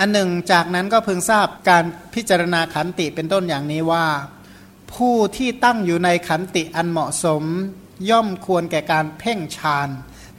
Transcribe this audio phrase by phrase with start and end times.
[0.00, 4.06] อันหนึ่งจากนั้นก็พึงทราบการพิจารณาขันติเป็นต้นอย่างนี้ว่า
[4.94, 7.42] ผู้ที่ตั้งอยู่ในขันติอันเหมาะสม
[8.10, 9.88] ย่อมควรแก่การเพ่งฌาน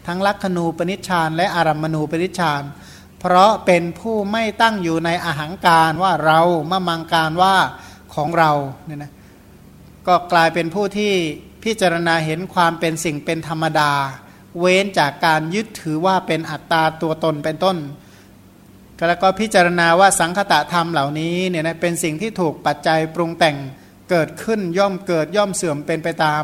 [0.08, 2.63] ทั้งลักขณูปนิชฌานและอารัมมณูปนิชฌาน
[3.20, 6.39] เพราะเป็นผู้ไม่ตั้งอยู่ในอาหังการว่าเรา
[6.71, 7.55] มะมังการว่า
[8.14, 8.52] ของเรา
[8.86, 9.12] เนี่ยนะ
[10.07, 11.14] ก็กลายเป็นผู้ที่
[11.64, 13.91] พิจารณาเห็นความเป็นสิ่งเป็นธรรมดา
[14.59, 17.78] เว้นจากการยึดถือว่าเป็นอัตตาตัวตนเป็นต้น
[19.09, 23.57] แล้วก็พิจารณาว่าสังคตะธรรมเหล่านี้เนี่ยนะเป็นสิ่งที่ถูกปัจจัยปรุงแต่ง
[24.09, 26.42] เกิดขึ้นย่อมเกิดย่อมเสื่อมเป็นไปตาม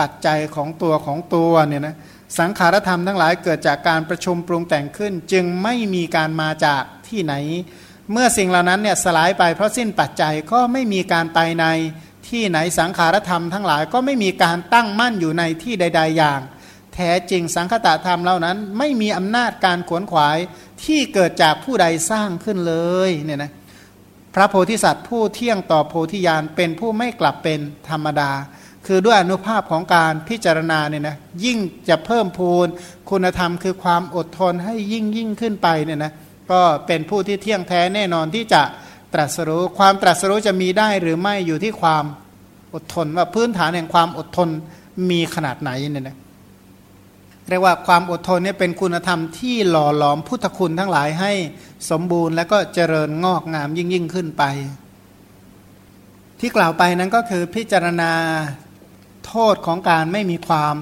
[0.00, 1.96] ปัจจัยของตัวของตัวเนี่ยนะ
[2.38, 7.34] สังขารธรรมทั้งหลายเกิดจากการประชุมปรุงแต่งขึ้น จึงไม่มีการมาจากที่ไหน
[8.12, 11.66] เมื่อสิ่งเหล่านั้นเนี่ยสลายไปเพราะสิ้นปัจจัยก็ไม่มีการไปใน
[12.28, 16.40] ที่ไหนสังขารธรรมทั้งหลายก็ไม่มีการตั้งมั่นอยู่ในที่ใด ๆ อย่าง
[16.94, 20.38] แท้จริงสังคตะธรรมเหล่านั้น ไม่มีอำนาจการขวนขวาย
[20.84, 22.74] ที่เกิดจากผู้ใดสร้างขึ้นเล
[23.08, 23.52] ยเนี่ยนะ
[24.34, 28.30] พระโพธิสัตว์ผู้เที่ยงต่อโพธิญาณเป็นผู้ไม่กลับเป็นธรรมดา
[28.86, 32.66] คือด้วยอนุภาพของการพิจารณาเนี่ยนะยิ่งจะเพิ่มพูน
[33.10, 36.12] คุณธรรมคือความอดทนให้ยิ่งยิ่งขึ้นไปเนี่ยนะ
[36.50, 38.62] ก็เป็นผู้ที่เที่ยงแท้แน่นอนที่จะ
[39.14, 42.04] ตรัสรู้ความตรัสรู้จะมีได้หรือไม่อยู่ที่ความ
[42.74, 44.48] อดทนว่าพื้นฐานแห่งความอดทน
[45.10, 46.16] มีขนาดไหนเนี่ยนะ
[47.52, 51.32] เรียกว่าความอดทนเนี่ยเป็นคุณธรรมที่หล่อหลอมพุทธคุณทั้งหลายให้
[51.90, 54.44] สมบูรณ์และก็เจริญงอกงามยิ่งยิ่งขึ้นไป
[56.40, 58.12] ที่กล่าวไปนั้นก็คือพิจารณา
[59.26, 60.74] โทษของการไม่มีความ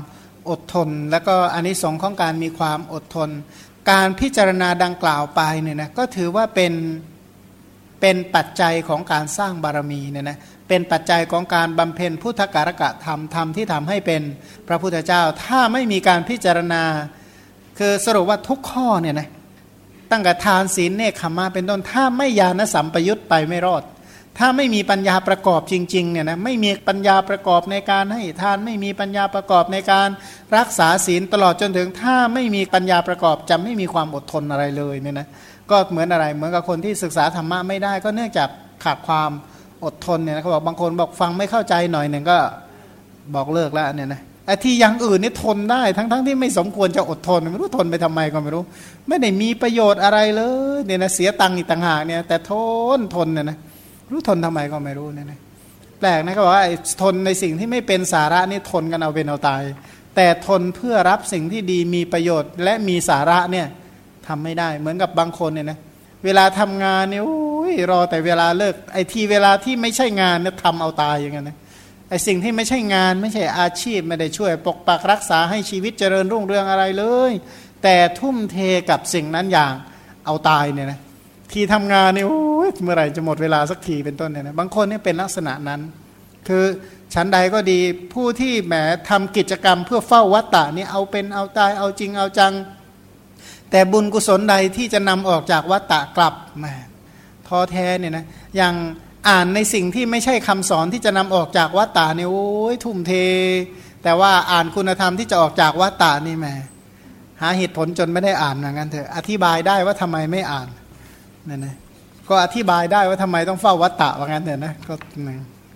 [0.51, 3.31] อดทน แล้วก็อนนิสงส์ของการมีความอดทน
[3.91, 6.73] การพิจารณาดังกล่าวไปเนี่ยนะก็ถือว่าเป็น
[8.01, 10.39] เป็นปัจจัยของการสร้างบารมีเนี่ยนะ
[10.71, 14.23] เป็นปัจจัยของการบำเพ็ญพุทธการกะธรรมธรรมที่ทำให้เป็น
[14.69, 16.83] พระพุทธเจ้า ถ้าไม่มีการพิจารณา
[17.79, 19.29] คือสรุปว่าทุกข้อเนี่ยนะ
[20.11, 23.83] ตั้งแต่ทานศีลเนคขมาเป็นต้นถ้าไม่ยานสัมปยุตไปไม่รอด
[24.39, 30.09] ถ้าไม่มีปัญญาประกอบจริงๆเนี่ยนะไม่มีปัญญาประกอบในการให้ทานไม่มีปัญญาประกอบในการ
[30.57, 35.29] รักษาศีลตลอดจนถึง ถ้าไม่มีปัญญาประกอบจะไม่มีความอดทนอะไรเลยเนี่ยนะ
[35.71, 38.49] ก็เหมือนอะไรเหมือนกับคนที่ศึกษาธรรมะไม่ได้ก็เนื่องจาก
[38.85, 39.31] ขาดความ
[39.85, 42.39] อดทนเนี่ยเขาบอกบางคนบอกฟังไม่เข้าใจหน่อยหนึ่งก็
[43.35, 48.63] บอกเลิกแล้วเนี่ยนะไอ้ที่อย่างอื่นนี่ทนได้ทั้งๆทที่ไม่สมควรจะอดทนไม่รู้ทนไปทำไมก็ไม่รู้
[49.09, 50.43] ไม่ได้มีประโยชน์อะไรเล
[50.77, 52.53] ยเนี่ยนะเสียตังค์อีกต่างหากเนี่ยแต่ท
[52.99, 53.57] นทนเนี่ยนะ
[54.11, 55.39] รู้ทนทำไมก็ไม่รู้เนี่ยนะ
[56.01, 56.65] แปลกนะเขาบอกว่า
[57.03, 59.63] ทนในสิ่งที่ไม่เป็นสาระนี่ทนกันเอาเป็นเอาตาย
[60.17, 63.67] แต่ทนเพื่อรับสิ่งที่ดีมีประโยชน์และมีสาระเนี่ย
[64.27, 65.79] ทำไม่ได้เหมือนกับบางคนเนี่ยนะ
[66.25, 67.25] เวลาทำงานเนี่ย
[67.91, 71.57] รอแต่เวลาเลิกไอ้ทีเวลาที่ไม่ใช่งานเนี่ยทำเอาตายอย่างเงี้ยนะ
[72.09, 77.33] ไอ้สิ่งที่ไม่ใช่งานไม่ใช่อาชีพไม่ได้ช่วย ปกปักรักษาให้ชีวิตเจริญรุ่งเรืองอะไรเลย
[77.83, 78.57] แต่ทุ่มเท
[78.91, 79.75] กับสิ่งนั้นอย่าง
[80.27, 80.99] เอาตายเนี่ยนะ
[81.53, 85.81] ทีทำงานเนี่โอ้ยเมื่อไหร่จะหมดเวลาสักทีเป็นต้นเนี่ยนะบางคนนี่เป็นลักษณะนั้น
[86.49, 86.65] คือ
[87.15, 87.79] ชั้นใดก็ดี
[88.15, 88.75] ผู้ที่แหม
[89.11, 92.53] ทำกิจกรรมเพื่อเฝ้าวัตตะนี่เอาเป็นเอาตายเอาจริงเอาจัง
[93.71, 96.67] แต่บุญกุศลใดที่จะนำออกจากวัตตะกลับแหม
[97.49, 98.25] ท้อแท้เนี่ยนะ
[98.57, 98.75] อย่าง
[99.29, 103.13] อ่านในสิ่งที่ไม่ใช่คำสอนที่จะนำออกจากวัตตะเนี่ยโอ้ยทุ่มเท
[104.03, 106.47] แต่ว่าอ่านคุณธรรมที่จะออกจากวัตตะนี่แหม
[107.41, 110.69] หาเหตุผลจนไม่ได้อ่านเหมือนกันเถอะอธิบายได้ว่าทำไมไม่อ่าน
[111.49, 111.77] นั่นนะ
[112.29, 114.95] ก็อธิบายได้ว่าทำไมต้องเฝ้าวัตตะว่างั้นเถอะนะก็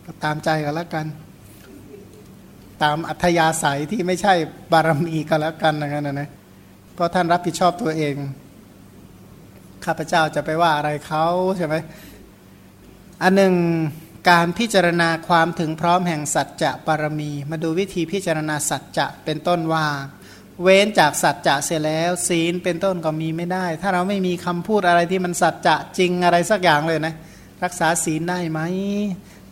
[0.04, 1.06] ก็ตามใจกันแล้วกัน
[2.83, 4.34] ตามอัธยาศัยที่ไม่ใช่
[4.72, 6.28] บารมีกันแล้วกันนะกันนะ
[6.94, 8.16] เพราะท่านรับผิดชอบตัวเอง
[9.84, 11.25] ข้าพเจ้าจะไปว่าอะไรเขา
[11.56, 11.75] ใช่ไหม
[13.22, 13.55] อันหนึ่ง
[14.31, 19.87] การพิจารณาความถึงพร้อมแห่งสัจจะบารมี มาดูวิธีพิจารณาสัจจะเป็นต้นว่า
[20.62, 27.15] เว้นจากสัจจะเสียแล้ว ศีลเป็นต้นก็มีไม่ได้ ถ้าเราไม่มีคำพูดอะไรที่มันสัจจะจริงอะไรสักอย่างเลยนะ
[27.65, 28.60] รักษาศีลได้ไหม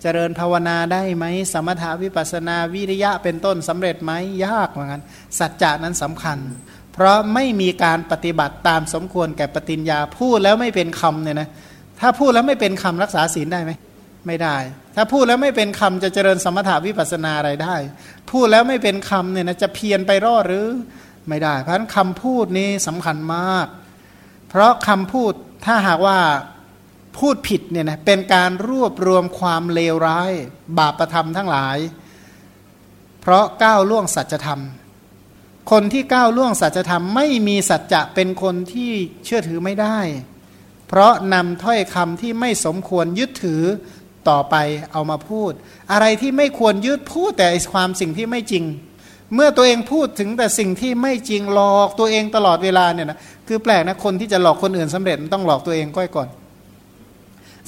[0.00, 4.12] เจริญภาวนาได้ไหม สมถาวิปัสนาวิริยะเป็นต้นสำเร็จไหม
[4.47, 5.02] ยากเหมือนกัน
[5.38, 6.38] สัจจะนั้นสำคัญ
[6.92, 11.48] เพราะไม่มีการปฏิบัติตามสมควรแก่ปฏิญญาพูดแล้วไม่เป็นคำเนี่ยนะ
[12.00, 13.72] ถ้าพูดแล้วไม่เป็นคำรักษาศีลได้ไหม
[14.26, 14.56] ไม่ได้
[14.96, 17.76] ถ้าพูดแล้วไม่เป็นคำจะเจริญสมถาวิปัสนาอะไรได้
[18.31, 20.69] พูดแล้วไม่เป็นคำเนี่ยนะจะเพียนไปรอดหรือ
[21.28, 23.66] ไม่ได้ เพราะฉะนั้นคำพูดนี้สำคัญมาก
[24.49, 25.32] เพราะคำพูด
[25.66, 26.19] ถ้าหากว่า
[27.19, 30.32] พูดผิดเนี่ยนะเป็นการรวบรวมความเลวร้าย
[30.78, 31.78] บาปประธรรมทั้งหลาย
[33.20, 34.61] เพราะก้าวล่วงสัจธรรม
[35.70, 38.93] คนที่ก้าวล่วงสัจธรรมไม่มีสัจจะเป็นคนที่
[39.25, 39.99] เชื่อถือไม่ได้
[40.88, 43.62] เพราะนำถ้อยคำที่ไม่สมควรยึดถือ
[44.29, 44.55] ต่อไป
[44.93, 45.53] เอามาพูด
[45.93, 48.64] อะไรที่ไม่ควรยึดพูดแต่ความสิ่งที่ไม่จริง
[49.35, 53.19] เมื่อตัวเองพูดถึงแต่สิ่งที่ไม่จริงหลอกตัวเองตลอดเวลาเนี่ยนะ
[53.49, 56.29] คือแปลกนะคนที่จะหลอกคนอื่นสำเร็จต้องหลอกตัวเองก้อยก่อน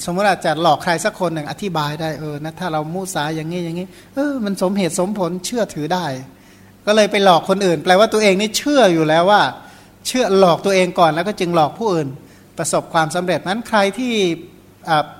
[0.03, 6.05] สมมติอาจจะหลอกใครสักคนหนึ่งอธิบายได้เออนะถ้าเรามุสาอย่างนี้อย่างนี้ เออมันสมเหตุสมผลเชื่อถือได้
[6.85, 9.41] ก็เลยไปหลอกคนอื่น แปลว่าตัวเองนี่เชื่ออยู่แล้วว่า
[10.07, 12.07] เชื่อหลอกตัวเองก่อนแล้วก็จึงหลอกผู้อื่น
[12.57, 14.13] ประสบความสำเร็จนั้นใครที่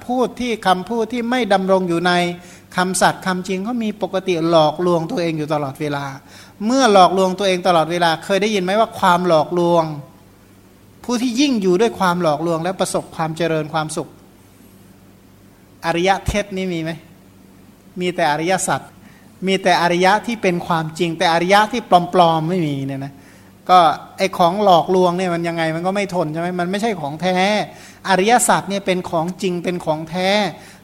[0.08, 2.12] พูดที่คำพูดที่ไม่ดำรงอยู่ใน
[2.76, 6.06] คำสัตย์คำจริงเขามีปกติหลอกลวงตัวเองอยู่ตลอดเวลา
[6.66, 9.84] เมื่อหลอกลวงตัวเองตลอดเวลา เคยได้ยินไหมว่าความหลอกลวง
[11.04, 14.10] ผู้ที่ยิ่งอยู่ด้วยความหลอกลวง และประสบความเจริญความสุข
[15.86, 16.92] อริยะเทศนี่มีไหม
[18.02, 18.82] มีแต่อริยสัจ
[19.48, 21.82] มีแต่อริยะที่เป็นความจริง แต่อริยะที่
[22.14, 23.14] ปลอมๆไม่มีเนี่ยนะ
[23.70, 23.80] ก็
[24.18, 27.38] ไอของหลอกลวงเนี่ยมันยังไงมันก็ไม่ทนใช่ไหมมันไม่ใช่ของแท้
[28.10, 30.30] อริยสัจเนี่ยเป็นของจริงเป็นของแท้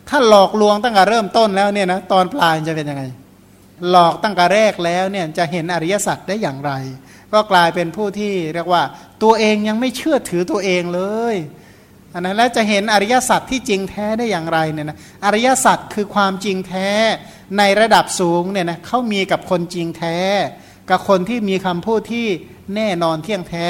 [0.10, 3.04] ถ้าหลอกลวงตั้งแต่เริ่มต้นแล้วเนี่ยนะตอนปลายจะเป็นยังไง
[3.90, 6.72] หลอกตั้งแต่แรกแล้วเนี่ยจะเห็นอริยสัจได้อย่างไร
[7.34, 8.84] ก็กลายเป็นผู้ที่เรียกว่า
[9.24, 11.02] ตัวเองยังไม่เชื่อถือตัวเองเล
[11.34, 11.36] ย
[12.14, 16.90] อันนั้นแล้วจะเห็นอริยสัจที่จริงแท้ได้อย่างไรเนี่ยนะอริยสัจคือความจริงแท้
[17.58, 20.18] ในระดับสูงเนี่ยนะเขามีกับคนจริงแท้
[20.90, 22.28] กับคนที่มีคำพูดที่
[22.76, 23.66] แน่นอนเที่ยงแท้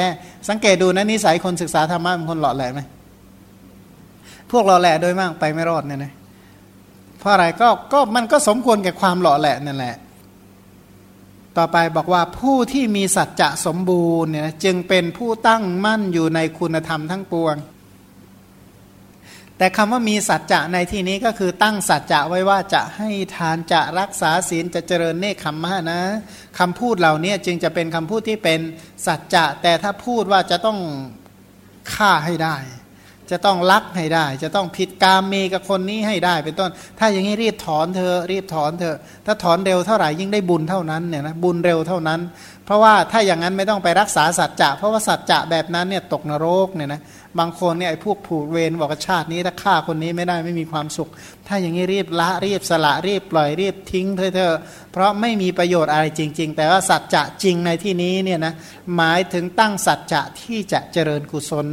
[0.48, 2.80] สังเกตดูนะนิสัยคนศึกษาธรรมะเป็นคนหล่อแหลมไหม
[4.50, 6.12] พวกหล่อแหละโดยมากไปไม่รอดเนี่ยนะ
[7.18, 9.94] เพราะอะไรก็ก็มันก็สมควรแก่ความหล่อแหละนั่นแหละ
[11.56, 17.56] ต่อไปบอกว่าผู้ที่มีสัจจะสมบูรณ์เนี่ยจึงเป็นผู้ตั้งมั่นอยู่ในคุณธรรมทั้งปวง
[19.62, 26.00] แต่คำว่ามีสัจจะในที่นี้ก็คือตั้งสัจจะไว้ว่าจะให้ทานจะรักษาศีลจะเจริญเนคขมมะนะ
[26.58, 28.60] คำพูดเหล่านี้จึงจะเป็นคำพูดที่เป็น
[29.06, 30.78] สัจจะ แต่ถ้าพูดว่าจะต้อง
[31.94, 32.56] ฆ่าให้ได้
[33.30, 38.94] จะต้องลักให้ได้ จะต้องผิดกามเมกับคนนี้ให้ได้เป็นต้น ถ้าอย่างนี้รีบถอนเธอรีบถอนเธอ
[39.26, 42.20] ถ้าถอนเร็วเท่าไหร่ยิ่งได้บุญเท่านั้นเนี่ยนะบุญเร็วเท่านั้น
[42.64, 47.00] เพราะว่าถ้าอย่างนั้นไม่ต้องไปรักษาสัจจะเพราะว่าสัจจะแบบนั้นเนี่ยตกนรกเนี่ยนะ
[47.38, 51.10] บางคนเนี่ยไอ้พวกผูกเวรบอกชาตินี้ถ้าฆ่าคนนี้ไม่ได้ไม่มีความสุข
[51.46, 54.56] ถ้าอย่างนี้รีบละรีบสละรีบปล่อยรีบทิ้งเถอะ
[54.92, 58.54] เพราะไม่มีประโยชน์อะไรจริง ๆ แต่ว่าสัจจะจริงในที่นี้เนี่ยนะ
[58.96, 61.66] หมายถึงตั้งสัจจะที่จะเจริญกุศล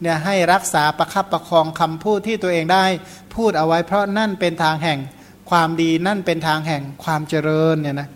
[0.00, 2.84] เนี่ยให้รักษาประคับประคองคำพูดที่ตัวเองได้
[3.34, 4.98] พูดเอาไว้เพราะนั่นเป็นทางแห่ง
[5.50, 8.08] ความดีนั่นเป็นทางแห่งความเจริญเนี่ยนะ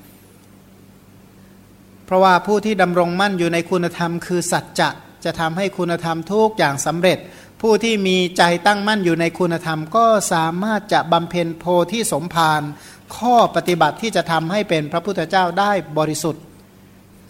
[2.06, 4.88] เพราะว่าผู้ที่ดำรงมั่นอยู่ในคุณธรรมคือสัจจะ
[5.24, 7.18] จะทำให้คุณธรรมทุกอย่างสำเร็จ
[7.60, 12.62] ผู้ที่มีใจตั้งมั่นอยู่ในคุณธรรม ก็สามารถจะบำเพ็ญโพธิสมภาร
[13.16, 16.42] ข้อปฏิบัติที่จะทำให้เป็นพระพุทธเจ้าได้บริสุทธิ์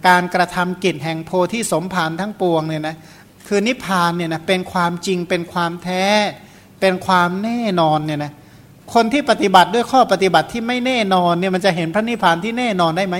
[0.09, 2.97] การกระทำกิจแห่งโพธิสมภารทั้งปวงเนี่ยนะ
[3.47, 6.05] คือนิพพานเนี่ยนะเป็นความจริงเป็นความแท้
[6.81, 8.33] เป็นความแน่นอนเนี่ยนะ
[8.95, 13.17] คนที่ปฏิบัติด้วยข้อปฏิบัติที่ไม่แน่นอนเนี่ยมันจะเห็นพระนิพพานที่แน่นอนได้ไหม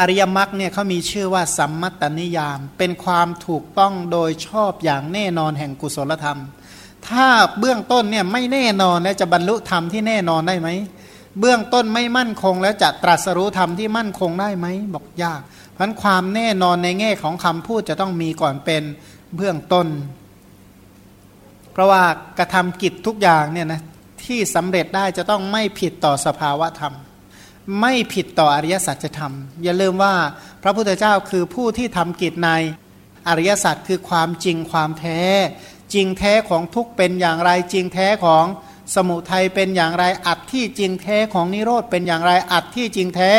[0.00, 6.40] อริยมรรคเนี่ยเขามีชื่อว่าสัมมัตตนิยาม เป็นความถูกต้องโดยชอบอย่างแน่นอนแห่งกุศลธรรม
[7.08, 7.26] ถ้า
[7.58, 10.68] เบื้องต้นเนี่ยไม่แน่นอนแล้วจะบรรลุธรรมที่แน่นอนได้ไหม
[11.40, 15.40] เบื้องต้นไม่มั่นคง แล้วจะตรัสรู้ธรรมที่มั่นคงได้ไหมบอกยาก
[15.74, 18.82] เพราะความแน่นอนในแง่ของคำพูดจะต้องมีก่อนเป็น
[19.36, 19.86] เบื้องต้น
[21.72, 22.02] เพราะว่า
[22.38, 23.80] กระทำกิจทุกอย่างเนี่ยนะ
[24.24, 26.94] ที่สำเร็จได้จะต้องไม่ผิดต่อสภาวะธรรม
[27.80, 30.14] ไม่ผิดต่ออริยสัจธรรม อย่าลืมว่า
[30.62, 32.50] พระพุทธเจ้าคือผู้ที่ทำกิจใน
[33.28, 35.20] อริยสัจคือความจริงความแท้
[35.94, 38.44] จริงแท้ของทุกเป็นอย่างไร จริงแท้ของ
[38.94, 43.32] สมุทัยเป็นอย่างไรอัดที่จริงแท้ของนิโรธเป็นอย่างไรอัดที่จริงแท้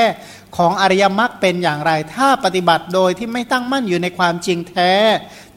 [0.57, 4.91] ของอริยมรรคเป็นอย่างไร ถ้าปฏิบัติโดยที่ไม่ตั้งมั่นอยู่ในความจริงแท้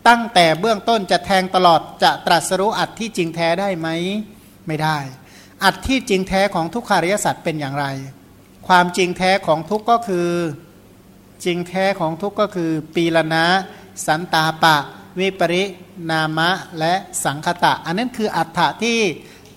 [0.09, 3.89] ตั้งแต่เบื้องต้นจะแทงตลอดจะตรัสรู้อัดที่จริงแท้ได้ไหม
[4.67, 4.99] ไม่ได้
[5.65, 7.87] อัดที่จริงแท้ของทุกขาริยสัจเป็นอย่างไร
[8.69, 10.31] ความจริงแท้ของทุกก็คือ
[11.45, 13.47] จริงแท้ของทุกก็คือ ปีละนะ
[14.07, 14.77] สันตาปะ
[15.19, 15.65] วิปริ
[16.11, 16.95] นามะและ
[17.25, 18.99] สังคตะ อันนั้นคืออัฏฐะที่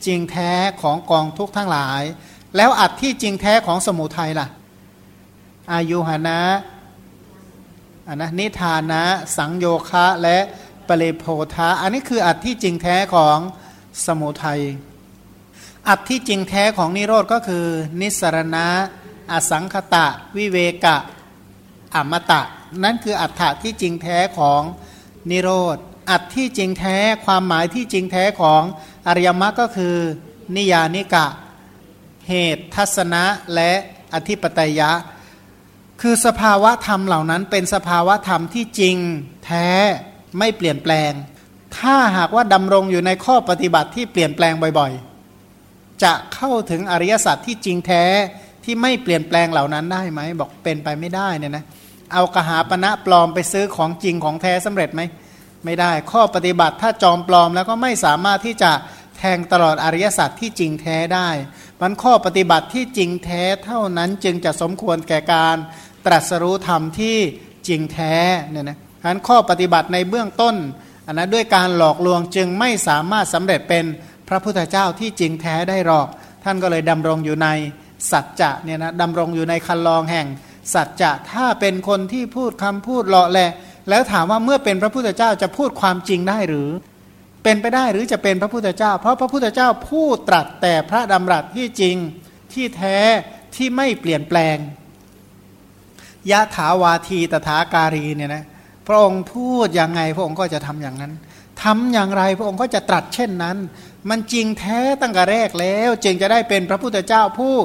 [0.06, 2.04] จริงแท้ของกองทุกทั้งหลาย
[2.56, 4.48] แล้วอัฏที่จริงแท้ของสมุทัยล่ะ
[5.74, 6.40] อายุหนะ
[8.08, 9.04] อันนะนิทานะ
[9.38, 10.38] สังโยคะและ
[10.88, 13.38] ปเลโพธาอันนี้คืออัฏที่จริงแท้ของ
[14.06, 14.62] สมุทัย
[15.90, 17.66] อัตที่จริงแท้ของนิโรธก็คือ
[18.02, 18.68] นิสรณะ
[19.32, 20.98] อสังคตะ วิเวกะ
[21.96, 22.42] อมตะ
[22.84, 24.62] นั่นคืออัตถะที่จริงแท้ของ
[25.30, 25.78] นิโรธ
[26.12, 28.62] อัตที่จริงแท้ความหมายที่จริงแท้ของ
[29.08, 29.96] อริยมรรคก็คือ
[30.56, 31.26] นิยานิกะ
[32.30, 33.72] เหตุทัศนะและ
[34.14, 34.92] อธิปไตยะ
[36.02, 38.98] คือสภาวะธรรมเหล่านั้นเป็นสภาวะธรรมที่จริง
[39.46, 39.68] แท้
[40.38, 41.12] ไม่เปลี่ยนแปลง
[41.78, 45.07] ถ้าหากว่าดำรงอยู่ในข้อปฏิบัติที่เปลี่ยนแปลงบ่อยๆ
[46.04, 48.06] จะเข้าถึงอริยสัจที่จริงแท้
[48.64, 51.64] ที่ไม่เปลี่ยนแปลงเหล่านั้นได้ไหม บอกเป็นไปไม่ได้เนี่ยนะ
[52.14, 55.02] เอากระหาปณะปลอมไปซื้อของจริงของแท้สำเร็จไหม
[55.66, 58.72] ไม่ได้ข้อปฏิบัติถ้าจอมปลอมแล้วก็ไม่สามารถที่จะ
[59.18, 61.30] แทงตลอดอริยสัจที่จริงแท้ได้
[61.82, 65.58] มันข้อปฏิบัติที่จริงแท้เท่านั้นจึงจะสมควรแก่การ
[66.06, 67.18] ตรัสรู้ธรรมที่
[67.68, 68.16] จริงแท้
[68.52, 70.56] เนี่ยนะฉะนั้นข้อปฏิบัติในเบื้องต้น
[71.08, 73.86] อันนั้นด้วยการหลอกลวงจึงไม่สามารถสำเร็จเป็น
[74.30, 76.08] พระพุทธเจ้าที่จริงแท้ได้หรอก
[76.44, 77.48] ท่านก็เลยดำรงอยู่ใน
[78.12, 80.28] สัจจะเนี่ยนะดำรงอยู่ในคันลองแห่ง
[80.74, 83.52] สัจจะถ้าเป็นคนที่พูดคำพูดเลาะแหละ
[83.90, 86.70] แล้วถามว่าเมื่อเป็นพระพุทธเจ้าจะพูดความจริงได้หรือ
[87.44, 91.96] เป็นไปได้หรือจะเป็นพระพุทธเจ้า เพราะพระพุทธเจ้าพูดตรัสแต่พระดำรัสที่จริง
[92.54, 92.98] ที่แท้
[93.56, 94.58] ที่ไม่เปลี่ยนแปลง
[96.32, 98.44] ยะถาวาทีตถาการีเนี่ยนะ
[98.88, 101.14] พระองค์พูดอย่างไงพระองค์ก็จะทำอย่างนั้น
[101.64, 103.58] ทำอย่างไรพระองค์ก็จะตรัสเช่นนั้น
[104.10, 107.56] มันจริงแท้ตั้งแต่แรกแล้ว จึงจะได้เป็นพระพุทธเจ้าผู้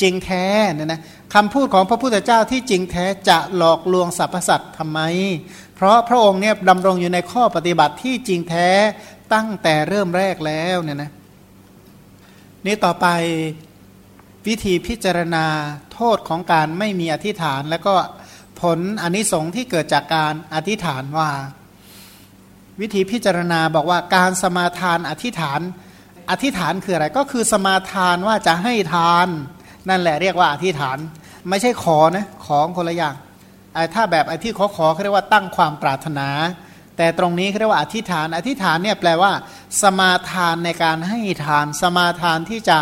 [0.00, 0.46] จริงแท้
[0.78, 1.00] นี่ยนะ
[1.34, 5.00] คำพูดของพระพุทธเจ้าที่จริงแท้จะหลอกลวงสรรพสัตว์ทำไม
[5.76, 8.68] เพราะพระองค์เนี่ยดำรงอยู่ในข้อปฏิบัติที่จริงแท้
[9.34, 11.10] ตั้งแต่เริ่มแรกแล้วเนี่ยนะ
[12.66, 13.06] นี่ต่อไป
[14.46, 15.46] วิธีพิจารณา
[15.92, 17.94] โทษของการไม่มีอธิษฐาน แล้วก็
[18.60, 21.30] ผลอนิสงส์ที่เกิดจากการอธิษฐานว่า
[22.80, 25.60] วิธีพิจารณาบอกว่าการสมาทานอธิษฐาน
[26.30, 29.26] อธิษฐานคืออะไรก็คือสมาทานว่าจะให้ทาน
[29.88, 30.98] นั่นแหละเรียกว่าอธิษฐาน
[31.48, 33.14] ไม่ใช่ขอนะของคนละอย่าง
[33.94, 36.28] ถ้าแบบไอ้ที่ขอขอเขาเรียกว่าตั้งความปรารถนา
[37.02, 39.32] แต่ตรงนี้เรียกว่าอธิษฐาน อธิษฐานเนี่ยแปลว่า
[39.82, 42.78] สมาทานในการให้ทาน สมาทานที่จะ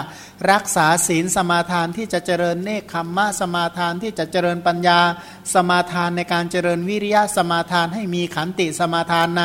[0.52, 5.00] รักษาศีล สมาทานที่จะเจริญเนคขมมะ สมาทานที่จะเจริญปัญญา
[5.54, 9.44] สมาทานในการเจริญวิริยะ สมาทานให้มีขันติ สมาทานใน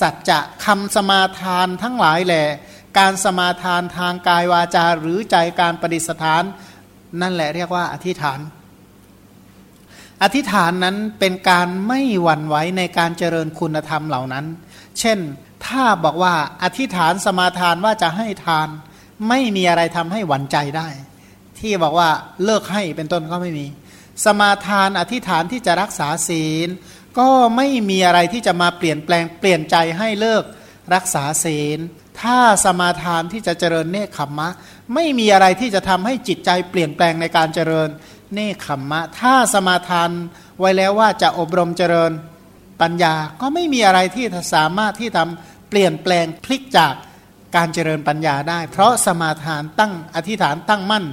[0.00, 2.46] สัจจะคำสมาทานทั้งหลายแหละ
[2.98, 6.42] การสมาทานทางกายวาจาหรือใจการประดิษฐาน
[7.20, 8.40] นั่นแหละเรียกว่าอธิษฐาน
[10.22, 14.44] อธิษฐานนั้นเป็นการไม่หวั่นไหวในการเจริญคุณธรรมเหล่านั้น
[15.00, 15.18] เช่น
[15.66, 18.68] ถ้าบอกว่าอธิษฐานสมาทานว่าจะให้ทาน
[19.28, 20.88] ไม่มีอะไรทำให้หวั่นใจได้
[21.58, 22.10] ที่บอกว่า
[22.44, 23.66] เลิกให้เป็นต้นก็ไม่มี
[24.24, 26.68] สมาทานอธิษฐานที่จะรักษาศีล
[27.18, 30.44] ก็ไม่มีอะไรที่จะมาเปลี่ยนแปลงเปลี่ยนใจให้เลิก
[30.94, 31.78] รักษาศีล
[32.20, 34.48] ถ้าสมาทานที่จะเจริญเนคขมมะ
[34.94, 37.88] ไม่มีอะไรที่จะทำให้จิตใจเปลี่ยนแปลงในการเจริญ
[38.32, 40.10] เนคขมมะ ถ้าสมาทาน
[40.60, 42.12] ไว้แล้วว่าจะอบรมเจริญ
[42.80, 46.94] ปัญญาก็ไม่มีอะไรที่สามารถที่ทำเปลี่ยนแปลงพลิกจาก
[47.56, 51.04] การเจริญปัญญาได้ เพราะสมาทานตั้งอธิษฐานตั้งมั่น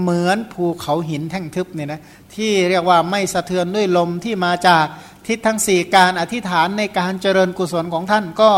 [0.00, 2.00] เหมือนภูเขาหินแท่งทึบเนี่ยนะ
[2.34, 4.84] ที่เรียกว่าไม่สะเทือนด้วยลมที่มาจาก
[5.26, 8.50] ทิศทั้งสี่การอธิษฐานในการเจริญกุศลของท่านก็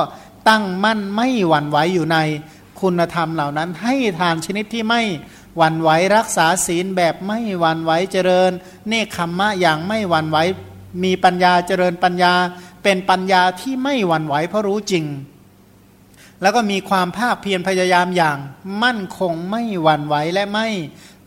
[0.48, 2.18] ตั้งมั่นไม่หวั่นไหวอยู่ใน
[2.80, 5.02] คุณธรรมเหล่านั้น ให้ทานชนิดที่ไม่
[5.60, 8.52] วันไหวรักษาศีลแบบไม่วันไหวเจริญ
[8.88, 10.38] เนคขมมะอย่างไม่วันไหว
[11.04, 12.34] มีปัญญาเจริญปัญญา
[12.82, 15.04] เป็นปัญญาที่ไม่วันไหวเพราะรู้จริง
[16.42, 18.38] แล้วก็มีความภาคเพียรพยายามอย่าง
[18.82, 20.68] มั่นคงไม่วันไหวและไม่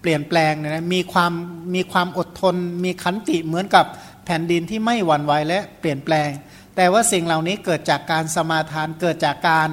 [0.01, 1.31] เปลี่ยนแปลงนะมีความ
[1.75, 3.85] มีความอดทน มีขันติเหมือนกับ
[4.25, 6.29] แผ่นดินที่ไม่หวั่นไหวและเปลี่ยนแปลง
[6.75, 9.69] แต่ว่าสิ่งเหล่านี้เกิดจากการสมาทานเกิดจากการ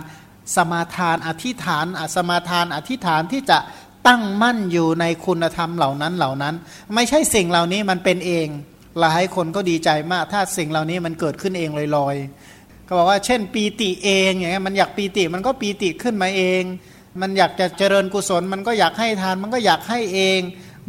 [0.56, 3.58] สมาทานอธิษฐานอสมาทานอธิษฐานที่จะ
[4.08, 6.54] ตั้งมั่นอยู่ในคุณธรรมเหล่านั้นเหล่านั้น
[6.94, 8.48] ไม่ใช่สิ่งเหล่านี้มันเป็นเอง
[9.00, 16.62] หลายคนก็ดีใจมาก ถ้าสิ่งเหล่านี้มันเกิดขึ้นเองลอยๆ ก็บอกว่าเช่น ปีติเองอย่างเงี้ยมันอยากปีติมันก็ปีติขึ้นมาเอง
[17.20, 20.40] มันอยากจะเจริญกุศล มันก็อยากให้ทานมันก็อยากให้เอง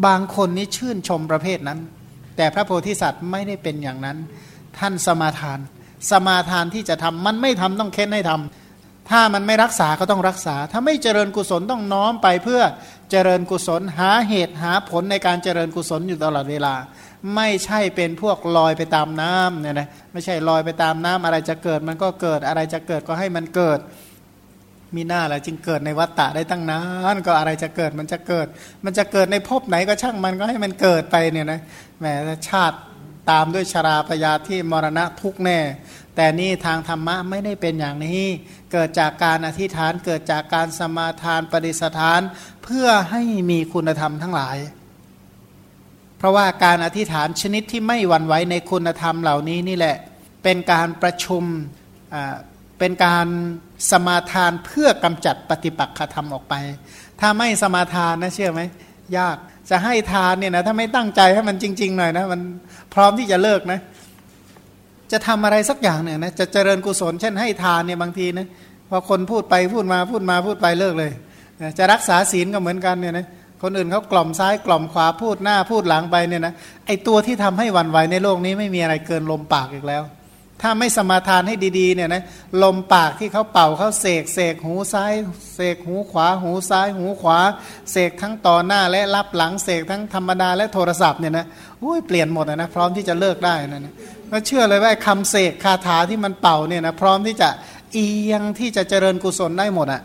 [0.05, 1.79] บางคนนี่ชื่นชมประเภทนั้น
[2.37, 4.17] แต่พระโพธิสัตว์ไม่ได้เป็นอย่างนั้น
[4.77, 5.59] ท่านสมาทาน
[6.11, 12.61] สมาทานที่จะทำมันไม่ทำต้องเค้นให้ทำถ้ามันไม่รักษาก็ต้องรักษา ถ้าไม่เจริญกุศลต้องน้อมไปเพื่อ
[13.11, 16.75] เจริญกุศล หาเหตุหาผลในการเจริญกุศลอยู่ตลอดเวลา
[17.35, 23.79] ไม่ใช่เป็นพวกลอยไปตามน้ำเนี่ยนะไม่ใช่ลอยไปตามน้ำอะไรจะเกิดมันก็เกิดอะไรจะเกิดก็ให้มันเกิด
[24.95, 26.81] มีหน้าอะไรจึงเกิดในวัฏฏะได้ตั้งนา
[27.13, 28.47] นก็อะไรจะเกิดมันจะเกิด
[28.85, 31.59] มันจะเกิดในภพไหนก็ช่างมันก็ให้มันเกิดไปเนี่ยนะ
[31.99, 32.05] แหม
[32.49, 32.77] ชาติ
[33.31, 35.59] ตามด้วยชราพยาที่มรณะทุกแน่
[36.21, 38.21] แต่นี่ทางธรรมะไม่ได้เป็นอย่างนี้
[38.71, 42.21] เกิดจากการอธิษฐานเกิดจากการสมาทานปฏิสถาน
[42.63, 43.21] เพื่อให้
[43.51, 44.57] มีคุณธรรมทั้งหลาย
[46.17, 49.95] เพราะว่าการอธิษฐานชนิดที่ไม่หวั่นไหวในคุณธรรมเหล่านี้นี่แหละ
[50.43, 51.43] เป็นการประชุม
[52.79, 53.27] เป็นการ
[53.91, 56.53] สมาทานเพื่อกำจัดปฏิปักษธรรมออกไป
[57.19, 58.61] ถ้าไม่สมาทานนะเชื่อไหม
[59.17, 59.37] ยาก
[59.69, 62.41] จะให้ทานเนี่ยนะถ้าไม่ตั้งใจให้มันจริง ๆ หน่อยนะมัน
[62.93, 63.79] พร้อมที่จะเลิกนะ
[65.11, 68.47] จะทำอะไรสักอย่างเนี่ยนะจะเจริญกุศลเช่นให้ทานเนี่ยบางทีนะ
[68.89, 71.11] พอคนพูดไปพูดมาพูดมาพูดไปเลิกเลย
[71.77, 73.25] จะรักษาศีลก็เหมือนกันเนี่ยนะ
[73.63, 76.53] คนอื่นเขากล่อมซ้ายกล่อมขวาพูดหน้าพูดหลังไปเนี่ยนะ
[76.85, 80.03] ไอตัวที่ทำให้วันไหวในโลกนี้ไม่มีอะไรเกินลมปากอีกแล้ว
[80.61, 82.23] ถ้าไม่สมาทานให้ดีๆเนี่ยนะ
[82.63, 85.13] ลมปากที่เขาเป่าเขาเสกเสกหูซ้าย
[85.55, 87.39] เสกหูขวา หูซ้าย หูขวา
[87.91, 91.45] เสกทั้งต่อหน้าและรับหลังเสกทั้งธรรมดาและโทรศัพท์เนี่ยนะ
[91.83, 93.93] อุ้ยเปลี่ยนหมดนะพร้อมที่จะเลิกได้นะนะ
[94.31, 97.49] ก็เชื่อเลยว่าคำเสกคาถาที่มันเป่าเนี่ยนะพร้อมที่จะ
[97.93, 100.01] เอียงที่จะเจริญกุศลได้หมดอะ่ะ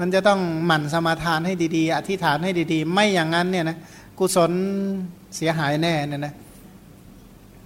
[0.00, 3.76] มันจะต้องหมั่นสมาทานให้ดีๆ อธิษฐานให้ดีๆ ไม่อย่างนั้นเนี่ยนะ
[4.18, 4.50] กุศล
[5.36, 6.34] เสียหายแน่เนี่ยนะ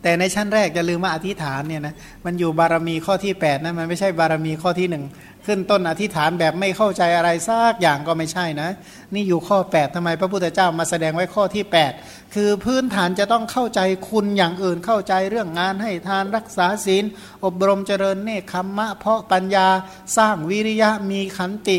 [0.06, 1.94] แต่ในชั้นแรกจะลืมว่าอธิษฐานเนี่ยนะ
[2.25, 5.04] มันอยู่บารมีข้อที่8นะมันไม่ใช่บารมีข้อที่หนึ่ง
[5.46, 8.68] ขึ้นต้นอธิษฐานแบบไม่เข้าใจอะไรซากอย่างก็ไม่ใช่นะ
[9.14, 11.64] นี่อยู่ข้อ 8ทำไมพระพุทธเจ้ามาแสดงไว้ข้อที่
[11.98, 17.04] 8 คือพื้นฐานจะต้องเข้าใจคุณอย่างอื่นเข้าใจเรื่องงานให้ทานรักษาศีล
[17.44, 19.68] อบรมเจริญเนคขมมะ เพาะปัญญา
[20.16, 21.78] สร้างวิริยะมีขันติ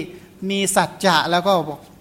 [0.50, 1.54] มีสัจจะแล้วก็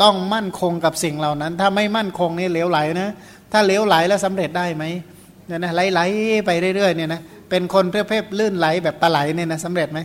[0.03, 3.11] ต้องมั่นคงกับสิ่งเหล่านั้น ถ้าไม่มั่นคงนี่เหลวไหลนะ
[3.53, 4.87] ถ้าเหลวไหลแล้วสำเร็จได้ไหม
[5.47, 10.01] เนี่ยนะไหลๆไปเรื่อยๆเนี่ยนะเป็นคนเพื่อเพลื่นไหลแบบปลาไหลเนี่ยนะสำเร็จไหม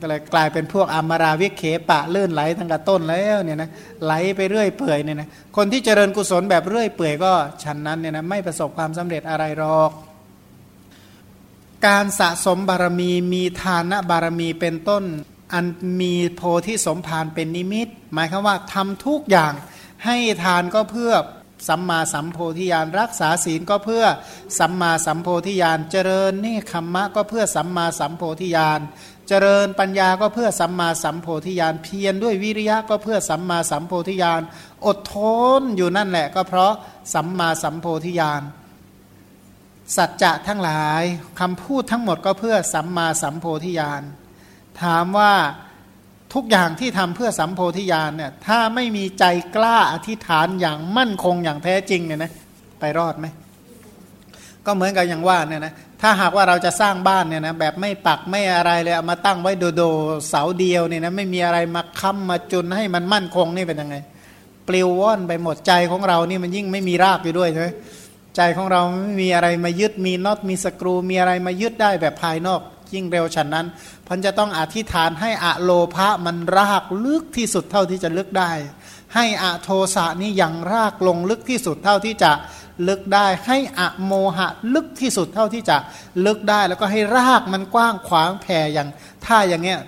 [0.00, 3.70] ก็เลยกลายเป็นพวกอมาราวิเคปะลื่นไหลตั้งแต่ต้นแล้วเนี่ยนะ
[4.04, 9.90] ไหลไปเรื่อยเปื่อยเนี่ยนะคนที่เจริญกุศลแบบเรื่อยเปื่อยก็ฉันนั้นเนี่ยนะไม่ประสบความสำเร็จอะไรหรอก
[11.86, 15.04] การสะสมบารมีมีทานบารมีเป็นต้น
[15.52, 15.64] อัน
[16.00, 19.52] มีโพธิสมภารเป็นนิมิต หมายคือว่าทำทุกอย่าง
[20.04, 21.12] ให้ทานก็เพื่อ
[21.68, 24.04] สัมมาสัมโพธิญาณรักษาศีลก็เพื่อ
[24.58, 28.80] สัมมาสัมโพธิญาณเจริญเนคขมมะก็เพื่อสัมมาสัมโพธิญาณ
[29.28, 34.40] เจริญปัญญาก็เพื่อสัมมาสัมโพธิญาณเพียรด้วยวิริยะก็เพื่อสัมมาสัมโพธิญาณ
[34.86, 35.16] อดท
[35.60, 36.72] นอยู่นั่นแหละ ก็เพราะ
[37.14, 38.42] สัมมาสัมโพธิญาณ
[39.96, 41.02] สัจจะทั้งหลาย
[41.40, 44.02] คำพูดทั้งหมดก็เพื่อสัมมาสัมโพธิญาณ
[44.82, 45.32] ถามว่า
[46.34, 49.24] ทุกอย่างที่ทำเพื่อสัมโพธิญาณเนี่ยถ้าไม่มีใจ
[49.56, 52.32] กล้าอธิษฐานอย่างมั่นคงอย่างแท้จริงเนี่ยนะ
[52.80, 53.26] ไปรอดไหม
[54.66, 55.72] ก็เหมือนกับอย่างว่าเนี่ยนะ
[56.02, 59.82] ถ้าหากว่าเราจะสร้างบ้านเนี่ยนะแบบไม่ปักไม่อะไรเลยเอามาตั้งไว้โดโด
[60.28, 63.96] เสาเดียวเนี่ยนะไม่มีอะไรมาค้ำมาจุนให้มันมั่นคงนี่เป็นยังไง
[64.68, 67.68] ปลิวว่อนไปหมดใจของเรานี่มันยิ่งไม่มีรากอยู่ด้วยใช่ไหม
[68.36, 72.60] ใจของเราไม่มีอะไรมายึดมีน็อตมีสกรูมีอะไรมายึดได้แบบภายนอก
[72.94, 73.66] ยิ่งเร็วฉันนั้น
[74.06, 78.52] พันจะต้องอธิษฐานให้อะโลภะมันรากลึกที่สุดเท่าที่จะลึกได้
[79.14, 82.32] ให้อะโทสะนี่ยังรากลงลึกที่สุดเท่าที่จะ
[82.88, 85.76] ลึกได้ ให้อะโมหะลึกที่สุดเท่าที่จะ
[86.26, 88.88] ลึกได้ แล้วก็ให้รากมันกว้างขวางแผ่อย่าง
[89.26, 89.80] ถ้าอย่างเงี้ย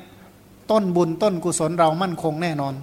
[0.70, 2.74] ต้นบุญต้นกุศลเรามั่นคงแน่นอน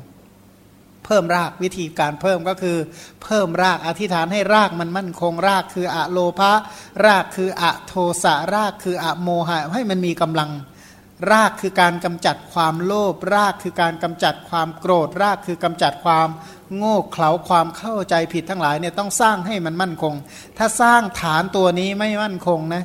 [1.05, 2.77] เพิ่มรากวิธีการเพิ่มก็คือ
[3.23, 6.53] เพิ่มรากอธิษฐานให้รากมันมั่นคงรากคืออะโลภะ
[7.05, 10.51] รากคืออะโทสะรากคืออะโมหะให้มันมีกำลัง
[11.31, 16.27] รากคือการกำจัดความโลภรากคือการกำจัดความโกรธ รากคือกำจัดความ
[16.75, 20.13] โง่เขลาความเข้าใจผิดทั้งหลายเนี่ยต้องสร้างให้มันมั่นคง
[20.57, 22.83] ถ้าสร้างฐานตัวนี้ไม่มั่นคงนะ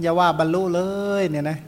[0.00, 0.80] อย่าว่าบรรลุเล
[1.20, 1.58] ยเนี่ยนะ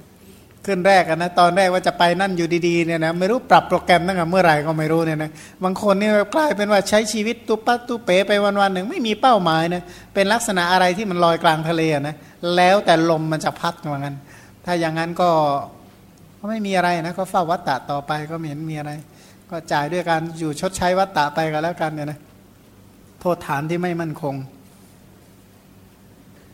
[0.69, 5.31] ขึ้นแรกนะตอนแรกว่าจะไปนั่นอยู่ดีๆเนี่ยนะไม่รู้ปรับโปรแกรมตั้งแต่เมื่อไหร่ก็ไม่รู้เนี่ยนะ
[5.65, 9.83] บางคนนี่กลายเป็นว่าใช้ชีวิตตุปัตตุเป๋ไปวันๆหนึ่งไม่มีเป้าหมายนะ
[10.15, 12.17] เป็นลักษณะอะไรที่มันลอยกลางทะเลนะ
[12.57, 14.17] แล้วแต่ลมมันจะพัดเหมือนกัน
[14.65, 15.31] ถ้าอย่างนั้นก็
[16.39, 18.93] ก็ไม่มีอะไรนะก็เฝ้าวัตตะต่อไปก็ไม่เห็นมีอะไร
[19.51, 22.19] ก็จ่ายด้วยการอยู่ชดใช้วัตตะไปกันแล้วกันเนี่ยนะ
[23.21, 24.35] โทษฐานที่ไม่มั่นคง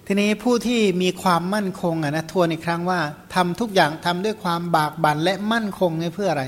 [0.09, 3.01] ทีนี้ผู้ที่มีความมั่นคงอะนะทวนอีกครั้งว่า
[3.35, 6.45] ทำทุกอย่างทำด้วยความบากบั่นและมั่นคงนี่เพื่ออะไร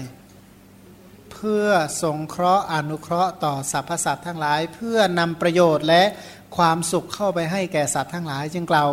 [1.32, 1.66] เพื่อ
[2.02, 6.02] สงเคราะห์อนุเคราะห์ต่อสรรพสัตว์ทั้งหลาย เพื่อนำประโยชน์และ
[6.56, 8.90] ความสุขเข้าไปให้แก่สัตว์ทั้งหลาย จึงกล่าว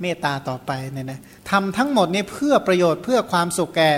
[0.00, 3.92] เมตตาต่อไปเนี่ยนะทำทั้งหมดนี้เพื่อประโยชน์เพื่อความสุขแก่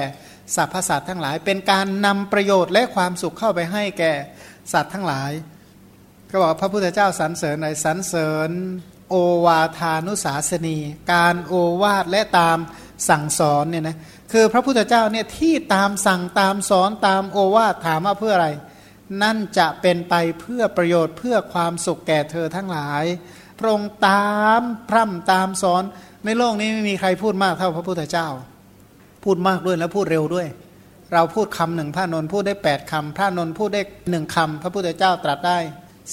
[0.57, 4.13] สัตว์สัตว์ทั้งหลาย เป็นการนำประโยชน์และความสุขเข้าไปให้แก่
[4.73, 5.31] สัตว์ทั้งหลาย
[6.35, 8.51] ก็บอกพระพุทธเจ้าสรรเสริญในสรรเสริญ
[9.11, 9.15] โอ
[9.47, 10.77] วาทานุสาสนี
[11.13, 12.59] การโอวาทและตาม
[13.09, 13.97] สั่งสอนเนี่ยนะ
[14.33, 18.49] คือพระพุทธเจ้าเนี่ยที่ตามสั่งตามสอนตามโอวาทถามว่าเพื่ออะไร
[19.23, 23.05] นั่นจะเป็นไปเพื่อประโยชน์เพื่อความสุขแก่เธอทั้งหลาย
[23.59, 25.83] พระองค์ตามพร่ำตามสอน
[26.25, 28.29] ในโลกนี้ไม่มีใครพูดมากเท่าพระพุทธเจ้า
[29.25, 30.49] พูดมากด้วยแล้วพูดเร็วด้วย
[31.13, 35.59] เราพูดคำหนึ่งพระนนพูดได้แปดคำพระนนพูดได้หนึ่งคำพระพุทธเจ้าตรัสได้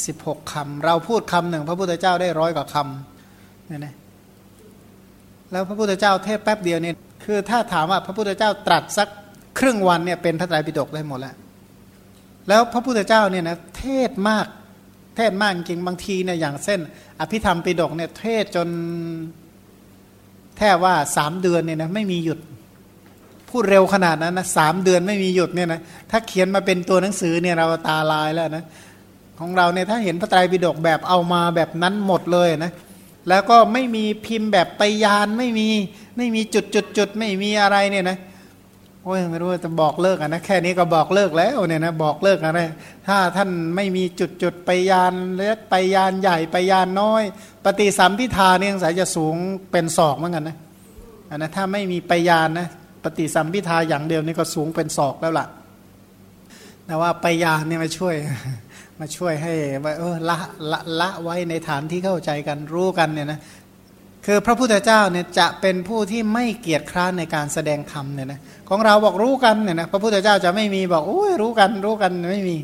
[0.06, 3.94] สิบหกคำเราพูดคำหนึ่งพระพุทธเจ้าได้ร้อยกว่าคำเนี่ยนะ
[5.52, 9.08] แล้วพระพุทธเจ้าเทศแป๊บเดียวเนี่ยคือถ้าถามว่าพระพุทธเจ้าตรัสสัก
[9.60, 11.36] ครึ่งวันเนี่ยเป็นพระไตรปิฎกได้หมดแล้ว
[12.48, 14.48] แล้วพระพุทธเจ้าเนี่ยนะเทศมาก
[15.16, 16.80] เทศมากจริงบางทีเนี่ยอย่างเส้น
[17.20, 18.68] อภิธรรมปิฎกเนี่ยเทศจน
[20.58, 22.40] แทบว่าสามเดือนเนี่ยนะไม่มีหยุด
[23.50, 28.64] พูดเร็วขนาดนั้นนะสามเดือนไม่มีหยุดเนี่ยนะถ้าเขียนมาเป็นตัวหนังสือเนี่ยเราตาลายแล้วนะ
[29.40, 32.72] ของเราเนี่ยถ้าเห็นพระไตรปิฎกแบบเอามาแบบนั้นหมดเลยนะ
[33.30, 35.68] แล้วก็ไม่มีพิมพ์แบบไปยานไม่มี
[36.18, 38.18] ไม่มีจุดจุดจุดไม่มีอะไรเนี่ยนะ
[39.04, 42.62] โอ้ยไม่รู้จะบอกเลิกอะนะแค่นี้ก็บอกเลิกแล้วเนี่ยนะบอกเลิกอะไร
[43.08, 47.24] ถ้าท่านไม่มีจุดจุดไปยานเล็กไปยานใหญ่ไปยานน้อย
[47.66, 49.36] ปฏิสัมพิธาเนี่ยสายจะสูง
[49.72, 50.58] เป็นศอกเหมือนกันนะ
[51.30, 52.68] อันนะถ้าไม่มีไปยานนะ
[53.04, 55.46] ปฏิสัมพิธาอย่างเดียวนี่ก็สูงเป็นศอกแล้วล่ะ
[56.86, 58.16] แต่ว่าไปยานเนี่ยมาช่วย
[59.00, 59.54] มาช่วยให้
[59.86, 60.38] ว่าเออละ
[60.72, 63.40] ละละไว้ในฐานที่เข้าใจกันรู้กันเนี่ยนะ
[64.26, 72.58] คือพระพุทธเจ้าเนี่ยจะเป็นผู้ที่ไม่เกียจคร้านในการแสดงธรรมเนี่ยนะของเราบอกรู้กันเนี่ยนะพระพุทธเจ้าจะไม่มีบอกโอ้ยรู้กันรู้กันไม่มี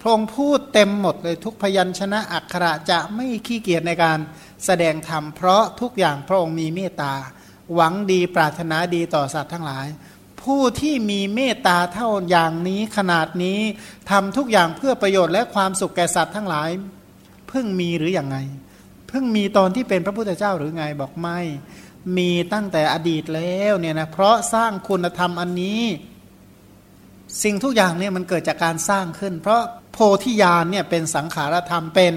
[0.00, 4.18] พระองค์พูดเต็มหมดเลยทุกพยัญชนะอักขระจะไม่ขี้เกียจในการ
[4.66, 7.14] แสดงธรรมเพราะทุกอย่างพระองค์มีเมตตา
[7.74, 9.86] หวังดีปรารถนาดีต่อสัตว์ทั้งหลาย
[10.42, 13.60] ผู้ที่มีเมตตาเท่าอย่างนี้ขนาดนี้
[14.10, 16.70] ทำทุกอย่างเพื่อประโยชน์และความสุขแก่สัตว์ทั้งหลาย
[17.48, 18.36] เพิ่งมีหรืออยังไง
[19.08, 21.40] เพิ่งมีตอนที่เป็นพระพุทธเจ้าหรือไงบอกไม่
[22.16, 25.82] มีตั้งแต่อดีตแล้วเนี่ยนะเพราะสร้างคุณธรรมอันนี้
[27.42, 32.14] สิ่งทุกอย่างเนี่ยมันเกิดจากการสร้างขึ้น เพราะโพธิญาณเนี่ยเป็นสังขารธรรมเป็น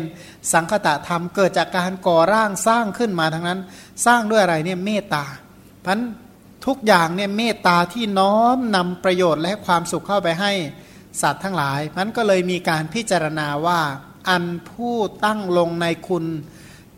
[0.54, 3.60] สังคตะธรรมเกิดจากการก่อร่างสร้างขึ้นมาทั้งนั้น
[4.06, 5.26] สร้างด้วยอะไรเนี่ยเมตตา
[5.86, 6.00] พัน
[6.66, 10.52] ทุกอย่างเนี่ยเมตตาที่น้อมนำประโยชน์และความสุขเข้าไปให้
[11.22, 13.82] สัตว์ทั้งหลายมันก็เลยมีการพิจารณาว่า
[14.30, 16.26] อันผู้ตั้งลงในคุณ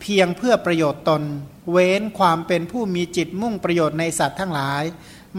[0.02, 1.24] เพียงเพื่อประโยชน์ตน
[1.72, 4.84] เว้นความเป็นผู้มีจิตมุ่งประโยชน์ในสัตว์ทั้งหลาย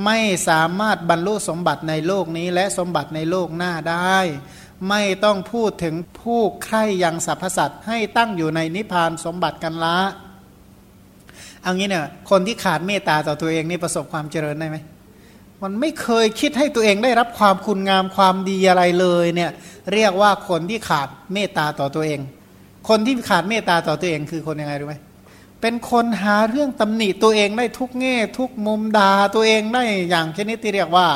[0.04, 4.18] ไม่สามารถบรรลุสมบัติในโลกนี้และสมบัติในโลกหน้าได้
[4.88, 9.98] ไม่ต้องพูดถึงผู้ใคร่ยังสรรพสัตว์ให้ตั้งอยู่ในนิพพานสมบัติกันละ
[11.68, 14.76] เอางี้เนี่ยคนที่ขาดเมตตาต่อตัวเองนี่ประสบความเจริญได้ไหม
[15.62, 19.50] มันไม่เคยคิดให้ตัวเองได้รับความคุณงามความดีอะไรเลยเนี่ย
[19.92, 22.20] เรียกว่าคนที่ขาดเมตตาต่อตัวเอง
[22.88, 24.96] คนที่ขาดเมตตาต่อตัวเองคือคนยังไงรู้ไหม
[25.60, 31.06] เป็นคนหาเรื่องตำหนิตัวเองได้ทุกแง่ ทุกมุมด่าตัวเองได้อย่างชนิดที่เรียกว่า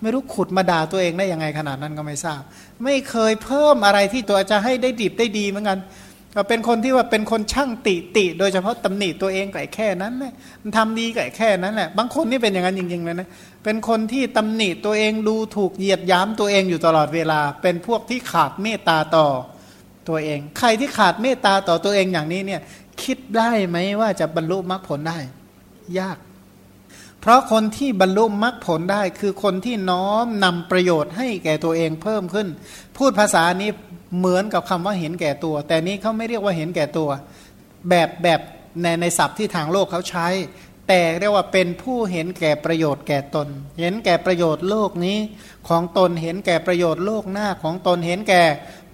[0.00, 2.40] ไม่รู้ขุดมาด่าตัวเองได้ยังไงขนาดนั้นก็ไม่ทราบ
[2.84, 5.78] ไม่เคยเพิ่มอะไรที่ตัวจะให้ได้ดีได้ดีเหมือนกัน
[6.34, 13.28] ก็เป็นคนที่ว่าเป็นคนช่างติติ โดยเฉพาะตำหนิตัวเองไก็แค่นั้นแหละมันทำดีไก็แค่นั้นแหละบางคนนี่เป็นอย่างนั้นจริงๆเลยนะ
[13.64, 19.26] เป็นคนที่ตำหนิตัวเองดูถูกเหยียดย้ำตัวเองอยู่ตลอดเวลา เป็นพวกที่ขาดเมตตาต่อ
[20.08, 22.60] ตัวเอง ใครที่ขาดเมตตาต่อตัวเองอย่างนี้เนี่ย
[23.02, 25.18] คิดได้ไหมว่าจะบรรลุมรรคผลได้
[26.00, 26.18] ยาก
[27.20, 32.48] เพราะคนที่บรรลุมรรคผลได้ คือคนที่น้อมนำประโยชน์ให้แก่ตัวเองเพิ่มขึ้น
[32.96, 33.70] พูดภาษานี้
[34.18, 37.10] เหมือนกับคำว่าเห็นแก่ตัว แต่นี้เขาไม่เรียกว่าเห็นแก่ตัว
[37.88, 38.40] แบบแบบ
[38.82, 40.28] ในในศัพท์ที่ทางโลกเขาใช้
[40.88, 43.48] แต่เรียกว่าเป็นผู้เห็นแก่ประโยชน์แก่ตน
[43.80, 45.18] เห็นแก่ประโยชน์โลกนี้
[45.68, 48.44] ของตนเห็นแก่ประโยชน์โลกหน้าของตนเห็นแก่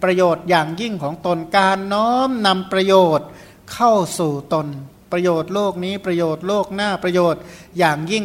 [0.02, 3.26] ประโยชน์อย่างยิ่งของตนการน้อมนำประโยชน์
[3.72, 4.66] เข้าสู่ตน
[5.12, 7.40] ประโยชน์โลกนี้ประโยชน์โลกหน้าประโยชน์
[7.78, 8.24] อย่างยิ่ง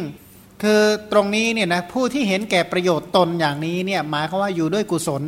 [0.62, 5.22] คือตรงนี้เนี่ยนะผู้ที่เห็นแก่ประโยชน์ตนอย่างนี้เนี่ยหมายความว่าอยู่ด้วยกุศล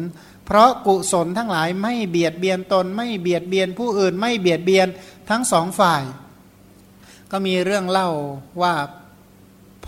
[0.45, 4.89] เพราะกุศลทั้งหลายไม่เบียดเบียนตน ไม่เบียดเบียนผู้อื่น ไม่เบียดเบียน
[5.31, 6.03] ทั้งสองฝ่าย
[7.31, 8.11] ก็มีเรื่องเล่า
[8.63, 8.75] ว่า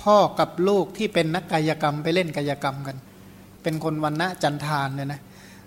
[0.01, 2.97] พ่อกับลูกที่เป็นนักกายกรรมไปเล่นกายกรรมกัน
[3.63, 5.21] เป็นคนวันณะจันทานเนี่ยนะ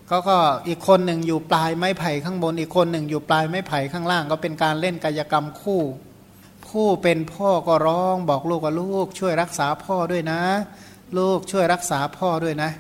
[0.08, 5.82] เขาก็อีกคนหนึ่งอยู่ปลายไม้ไผ่ข้างบน อีกคนหนึ่งอยู่ปลายไม้ไผ่ข้างล่าง ก็เป็นการเล่นกายกรรมคู่
[6.68, 10.42] ผู้เป็นพ่อก็ร้องบอกลูกว่าลูก ช่วยรักษาพ่อด้วยนะ
[11.18, 12.72] ลูกช่วยรักษาพ่อด้วยนะ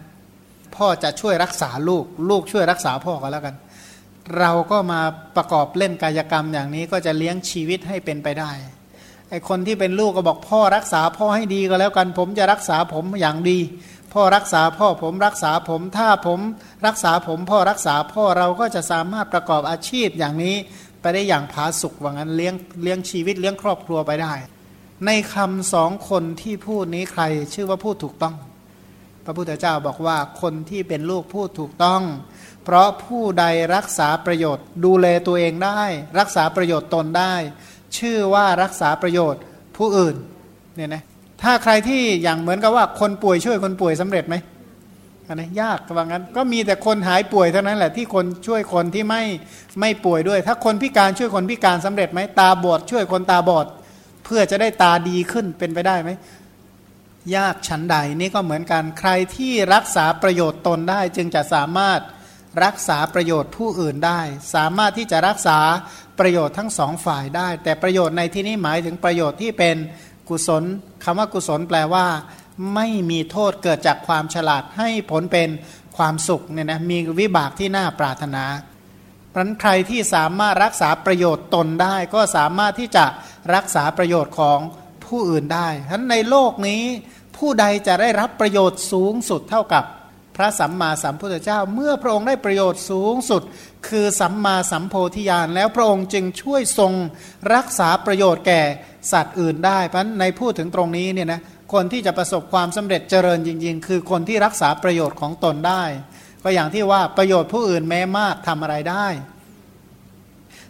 [0.80, 3.56] พ่อจะช่วยรักษาลูก ลูกช่วยรักษาพ่อกันแล้วกัน
[4.40, 5.02] เราก็มา
[5.36, 8.52] ประกอบเล่นกายกรรมอย่างนี้ก็จะเลี้ยงชีวิตให้เป็นไปได้
[9.30, 13.60] ไอคนที่เป็นลูกก็บอกพ่อรักษาพ่อให้ดีก็แล้วกัน ผมจะรักษาผมอย่างดี
[14.14, 16.40] พ่อรักษาพ่อผมรักษาผมถ้าผม
[16.88, 20.56] รักษาผมพ่อรักษาพ่อเราก็จะสามารถประกอบอาชีพอย่างนี้
[21.02, 24.34] ไปได้อย่างผาสุกว่างั้นเลี้ยงเลี้ยงชีวิตเลี้ยงครอบครัวไปได้
[25.06, 28.36] ในคำสองคนที่พูดนี้ใครชื่อว่าพูดถูกต้อง
[29.30, 32.02] ระพุทธเจ้าบอกว่าคนที่เป็นลูกพูดถูกต้อง
[32.64, 35.82] เพราะผู้ใดรักษาประโยชน์ ดูแลตัวเองได้
[36.20, 37.34] รักษาประโยชน์ตนได้
[37.98, 39.42] ชื่อว่ารักษาประโยชน์
[39.78, 40.16] ผู้อื่น
[40.76, 41.04] เนี่ยนะ
[41.44, 44.36] ถ้าใครที่อย่างเหมือนกับว่าคนป่วยช่วยคนป่วยสำเร็จไหม
[45.28, 49.24] อันนี้ยากว่างั้นก็มีแต่คนหายป่วยเท่านั้นแหละที่คนช่วยคนที่ไม่
[49.80, 53.68] ไม่ป่วยด้วย ถ้าคนพิการช่วยคนพิการสำเร็จไหมตาบอดช่วยคนตาบอด
[54.26, 56.12] เพื่อจะได้ตาดีขึ้นเป็นไปได้ไหม
[57.36, 62.00] ยากชั้นใดนี่ก็เหมือนกันใครที่รักษาประโยชน์ตนได้จึงจะสามารถ
[62.64, 64.22] รักษาประโยชน์ผู้อื่นได้
[64.56, 65.60] สามารถที่จะรักษา
[66.20, 69.76] ประโยชน์ทั้งสองฝ่ายได้ แต่ประโยชน์ในที่นี้หมายถึงประโยชน์ที่เป็น
[70.30, 70.64] กุศล
[71.04, 72.06] คำว่ากุศลแปลว่า
[72.76, 75.50] ไม่มีโทษเกิดจากความฉลาดให้ผลเป็น
[75.98, 78.44] ความสุขเนี่ยนะมีวิบากที่น่าปรารถนา
[79.32, 83.06] เพราะใครที่สามารถรักษาประโยชน์ตนได้ ก็สามารถที่จะ
[83.56, 84.60] รักษาประโยชน์ของ
[85.06, 86.84] ผู้อื่นได้ฉะนั้นในโลกนี้
[87.40, 89.84] ผู้ใดจะได้รับประโยชน์สูงสุดเท่ากับ
[90.36, 93.42] พระสัมมาสัมพุทธเจ้า เมื่อพระองค์ได้ประโยชน์สูงสุด
[93.88, 96.94] คือสัมมาสัมโพธิญาณแล้วพระองค์จึงช่วยทรง
[97.54, 98.62] รักษาประโยชน์แก่
[99.12, 101.42] สัตว์อื่นได้เพราะในพูดถึงตรงนี้เนี่ยนะ
[101.74, 105.84] คนที่จะประสบความสำเร็จเจริญจริง ๆ คือคนที่รักษาประโยชน์ของตนได้
[106.44, 109.08] ก็อย่างที่ว่าประโยชน์ผู้อื่นแม้มากทำอะไรได้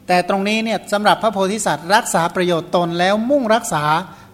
[0.08, 3.84] แต่ตรงนี้เนี่ยสำหรับพระโพธิสัตว์ รักษาประโยชน์ตนแล้วมุ่งรักษา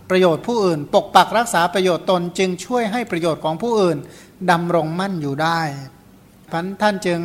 [0.10, 3.98] ประโยชน์ผู้อื่น ปกปักรักษาประโยชน์ตนจึงช่วยให้ประโยชน์ของผู้อื่น
[4.52, 5.60] ดำรงมั่นอยู่ได้
[6.52, 7.20] พันท่านจึง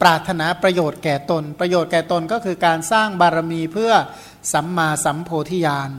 [0.00, 3.92] ปรารถนาประโยชน์แก่ตน ประโยชน์แก่ตนก็คือการสร้างบารมีเพื่อ
[4.52, 5.90] สัมมาสัมโพธิญาณ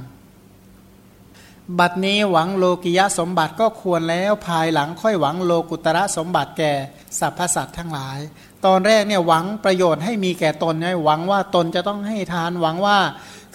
[1.79, 6.73] บัดนี้หวังโลกิยะสมบัติก็ควรแล้วภายหลังค่อยหวังโลกุตระสมบัติแก่
[7.19, 8.19] สรรพสัตว์ทั้งหลาย
[8.65, 12.97] ตอนแรกเนี่ยหวังประโยชน์ให้มีแก่ตนไงหวังว่าตนจะต้องให้ทานหวังว่า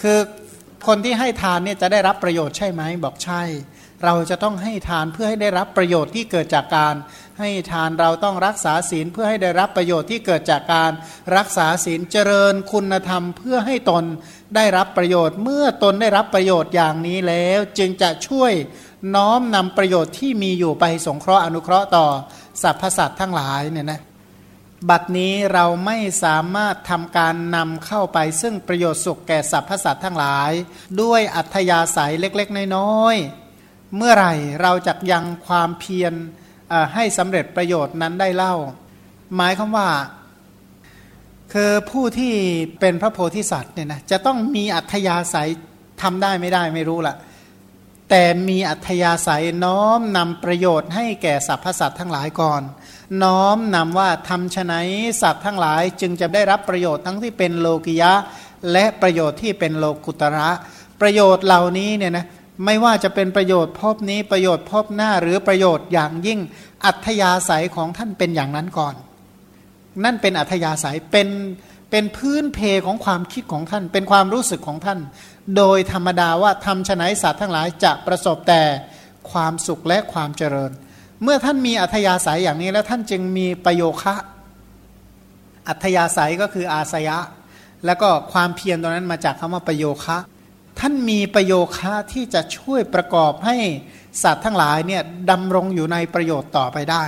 [0.01, 0.19] คือ
[0.87, 3.41] คนที่ให้ทานเนี่ยจะได้รับประโยชน์ใช่ไหมบอกใช่
[4.03, 6.95] เราจะต้องให้ทานเพื่อให้ได้รับประโยชน์ที่เกิดจากการ
[7.39, 10.91] ให้ทานเราต้องรักษาศีลเพื่อให้ได้รับประโยชน์ที่เกิดจากการ
[11.35, 14.03] รักษาศีลเจริญคุณธรรม เพื่อให้ตน
[14.55, 18.53] ได้รับประโยชน์ เมื่อตนได้รับประโยชน์อย่างนี้แล้ว จึงจะช่วย
[19.15, 22.05] น้อมนำประโยชน์ที่มีอยู่ไปสงเคราะห์อนุเคราะห์ต่อ
[22.61, 24.01] สรรพสัตว์ทั้งหลายเนี่ยนะ
[24.89, 30.51] บัดนี้เราไม่สามารถทำการนำเข้าไปซึ่งประโยชน์สุขแก่สรรพสัตว์ทั้งหลาย
[31.01, 36.13] ด้วยอัธยาศัยเล็กๆ น้อยๆ เมื่อไหร่เราจะยังความเพียร
[36.93, 38.55] ให้สำเร็จประโยชน์นั้นได้เล่า
[39.35, 39.89] หมายความว่า
[41.53, 42.33] คือผู้ที่
[42.79, 45.49] เป็นพระโพธิสัตว์เนี่ยนะจะต้องมีอัธยาศัย
[46.01, 47.15] ทำได้ไม่ได้ไม่รู้ละ
[48.09, 52.61] แต่มีอัธยาศัยน้อมนำประโยชน์ให้แก่สรรพสัตว์ทั้งหลายก่อน
[53.23, 54.79] น้อมนำว่าทำชนะ
[55.21, 58.11] สัตว์ทั้งหลายจึงจะได้รับประโยชน์ทั้งที่เป็นโลกิยะ
[58.71, 60.49] และประโยชน์ที่เป็นโลกุตระ
[61.01, 62.25] ประโยชน์เหล่านี้เนี่ยนะ
[62.65, 66.39] ไม่ว่าจะเป็นประโยชน์พบนี้ประโยชน์พบหน้าหรือประโยชน์อย่างยิ่ง
[66.85, 68.95] อัธยาศัยของท่านเป็นอย่างนั้นก่อน
[70.03, 71.29] นั่นเป็นอัธยาศัยเป็น
[71.91, 74.99] เป็นพื้นเพของความคิดของท่าน เป็นความรู้สึกของท่าน
[75.57, 78.61] โดยธรรมดาว่าทำชนะสัตว์ทั้งหลายจะประสบแต่
[79.31, 80.71] ความสุขและความเจริญ
[81.25, 84.15] เมื่อท่านมีอัธยาศัยอย่างนี้แล้วท่านจึงมีประโยคะ
[85.67, 87.17] อัธยาศัยก็คืออาสยะ
[87.85, 90.17] แล้วก็ความเพียรตรงนั้นมาจากคำว่าประโยคะ
[90.79, 93.57] ท่านมีประโยคะที่จะช่วยประกอบให้
[94.23, 97.03] สัตว์ทั้งหลายเนี่ยดำรงอยู่ในประโยชน์ต่อไปได้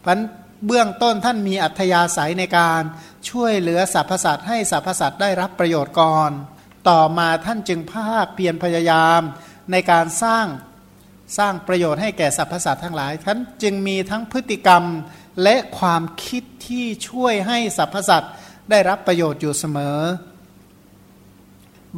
[0.00, 0.18] เพราะ
[0.66, 2.80] เบื้องต้นท่านมีอัธยาศัยในการ
[3.30, 6.30] ช่วยเหลือสรรพสัตว์ให้สรรพสัตว์ได้รับประโยชน์ก่อน
[6.88, 9.20] ต่อมาท่านจึงภาคเพียรพยายาม
[9.72, 10.46] ในการสร้าง
[11.38, 14.84] สร้างประโยชน์ให้แก่สรรพสัตว์ทั้งหลายท่านจึงมีทั้งพฤติกรรม
[15.42, 18.32] และความคิดที่ช่วยให้สรรพสัตว์
[18.70, 19.98] ได้รับประโยชน์อยู่เสมอ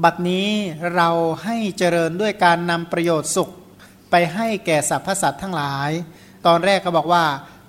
[0.02, 0.50] บัดนี้
[0.94, 1.08] เรา
[1.44, 3.50] ให้เจริญด้วยการนำประโยชน์สุข
[4.10, 5.90] ไปให้แก่สรรพสัตว์ทั้งหลาย
[6.46, 7.24] ตอนแรกก็บอกว่า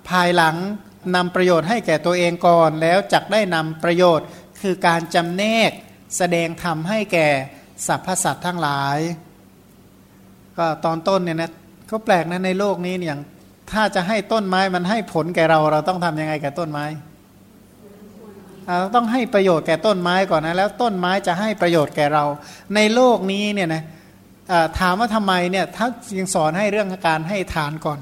[0.08, 0.56] ภายหลัง
[1.14, 4.26] นำประโยชน์ให้แก่ตัวเองก่อนแล้วจักได้นำประโยชน์
[4.60, 5.70] คือการจำแนก
[6.16, 7.28] แสดงธรรมให้แก่
[7.86, 8.98] สรรพสัตว์ทั้งหลาย
[10.58, 11.50] ก็ตอนต้นเนี่ยนะ
[11.90, 13.20] ก็แปลกนะในโลกนี้อย่าง
[13.72, 16.84] ถ้าจะให้ต้นไม้มันให้ผลแก่เราเราต้องทํำยังไงกับต้นไม้
[18.80, 22.24] เราต้องให้ประโยชน์แก่ต้นไม้ก่อนนะแล้วต้นไม้จะให้ประโยชน์แก่เรา
[22.74, 23.82] ในโลกนี้เนี่ยนะ
[24.78, 25.86] ถามว่าทำไมเนี่ยถ้า
[26.18, 27.98] ยังสอนให้เรื่องการให้ทานก่อน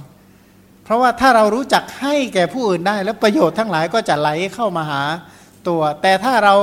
[0.85, 5.03] เพราะว่าถ้าเรารู้จักให้แก่ผู้อื่นได้ แล้วประโยชน์ทั้งหลายก็จะไหลเข้ามาหา
[5.69, 6.55] ตัว แต่ถ้าเรา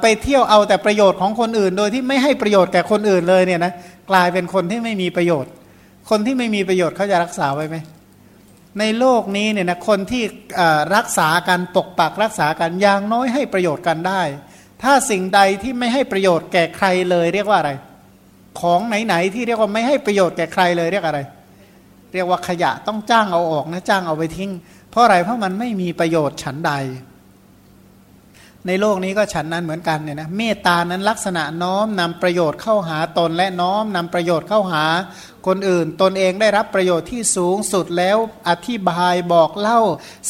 [0.00, 3.72] ไปเที่ยวเอาแต่ประโยชน์ของคนอื่น โดยที่ไม่ให้ประโยชน์แก่คนอื่นเลยเนี่ยนะ
[4.10, 5.52] กลายเป็นคนที่ไม่มีประโยชน์
[6.10, 7.76] คนที่ไม่มีประโยชน์เขาจะรักษาไว้ไหม
[8.78, 10.22] ในโลกนี้เนี่ยนะคนที่
[10.96, 14.22] รักษาการปกปักรักษากันอย่างน้อยให้ประโยชน์กันได้
[14.82, 17.72] ถ้าสิ่งใดที่ไม่ให้ประโยชน์แก่ใครเลยเรียกว่าอะไร
[18.60, 21.20] ของไหนๆที่เรียกว่าไม่ให้ประโยชน์แก่ใครเลยเรียกอะไร
[22.12, 24.50] เรียกว่าขยะต้องจ้างเอาออกนะจ้างเอาไปทิ้ง
[24.90, 26.72] เพราะอะไรเพราะมันไม่มีประโยชน์ฉันใด
[28.66, 34.84] ในโลกนี้ก็ฉันนั้นเหมือนกันเนี่ยนะเมตตานั้นลักษณะน้อมนำประโยชน์เข้าหาตนและน้อมนำประโยชน์เข้าหา
[35.46, 38.16] คนอื่น ตนเองได้รับประโยชน์ที่สูงสุดแล้ว
[38.48, 39.80] อธิบายบอกเล่า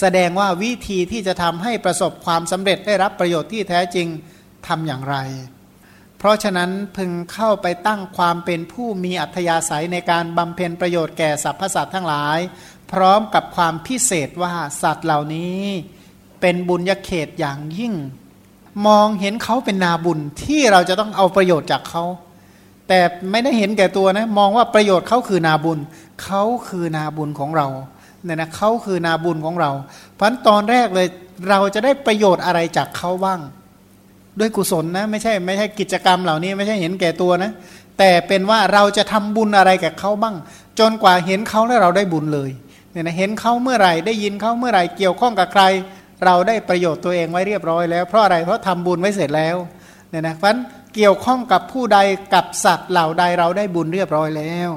[0.00, 4.08] แสดงว่าวิธีที่จะทำให้ประสบความสำเร็จได้รับประโยชน์ที่แท้จริง
[4.66, 5.16] ทำอย่างไร
[6.18, 12.38] เพราะฉะนั้นพึงเข้าไปตั้งความเป็นผู้มีอัธยาศัยในการบำเพ็ญประโยชน์แก่สรรพสัตว์ทั้งหลาย
[12.92, 15.62] พร้อมกับความพิเศษว่าสัตว์เหล่านี้
[16.40, 17.94] เป็นบุญญาเขตอย่างยิ่ง
[18.86, 22.04] มองเห็นเขาเป็นนาบุญที่เราจะต้องเอาประโยชน์จากเขา
[22.88, 25.78] แต่ไม่ได้เห็นแก่ตัวนะมองว่าประโยชน์เขาคือนาบุญ
[26.22, 27.66] เขาคือนาบุญของเรา
[28.24, 29.70] เนี่ยนะเขาคือนาบุญของเรา
[30.14, 31.08] เพราะตอนแรกเลย
[31.48, 33.40] เราจะได้ประโยชน์อะไรจากเขาบ้าง
[34.38, 37.52] ด้วยกุศลนะ ไม่ใช่ไม่ใช่กิจกรรมเหล่านี้ไม่ใช่เห็นแก่ตัวนะ
[37.98, 40.36] แต่เป็นว่าเราจะทำบุญอะไรกับเขาบ้าง
[40.78, 42.50] จนกว่าเห็นเขาแล้วเราได้บุญเลย
[42.90, 45.62] เนี่ยนะเห็นเขาเมื่อไหร่ได้ยินเขาเมื่อไหร่เกี่ยวข้องกับใคร
[46.26, 49.56] เราได้ประโยชน์ตัวเองไว้เรียบร้อยแล้วเพราะอะไรเพราะทำบุญไว้เสร็จแล้ว
[50.10, 50.56] เนี่ยนะเพราะ
[50.94, 51.98] เกี่ยวข้องกับผู้ใด
[52.34, 54.70] กับสัตว์เหล่าใดเราได้บุญเรียบร้อยแล้ว